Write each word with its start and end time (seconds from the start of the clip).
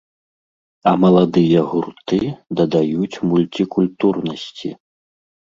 А 0.91 0.93
маладыя 1.03 1.61
гурты 1.73 2.19
дадаюць 2.61 3.19
мульцікультуральнасці. 3.33 4.69